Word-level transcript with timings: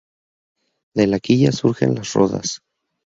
De 0.99 1.05
la 1.05 1.19
quilla 1.19 1.51
surgen 1.51 1.93
las 1.93 2.13
rodas. 2.13 2.63